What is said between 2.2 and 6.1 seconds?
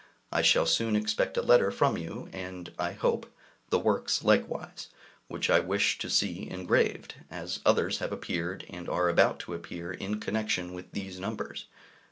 and, I hope, the works likewise, which I wish to